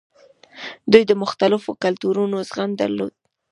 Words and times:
دوی 0.91 1.03
د 1.07 1.11
مختلفو 1.23 1.69
کلتورونو 1.83 2.37
زغم 2.49 2.71
درلود 2.81 3.13